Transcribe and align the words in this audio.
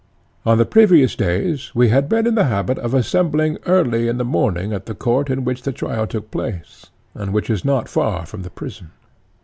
On 0.47 0.57
the 0.57 0.65
previous 0.65 1.15
days 1.15 1.75
we 1.75 1.89
had 1.89 2.09
been 2.09 2.25
in 2.25 2.33
the 2.33 2.45
habit 2.45 2.79
of 2.79 2.95
assembling 2.95 3.59
early 3.67 4.07
in 4.07 4.17
the 4.17 4.25
morning 4.25 4.73
at 4.73 4.87
the 4.87 4.95
court 4.95 5.29
in 5.29 5.43
which 5.45 5.61
the 5.61 5.71
trial 5.71 6.07
took 6.07 6.31
place, 6.31 6.87
and 7.13 7.31
which 7.31 7.51
is 7.51 7.63
not 7.63 7.87
far 7.87 8.25
from 8.25 8.41
the 8.41 8.49
prison. 8.49 8.89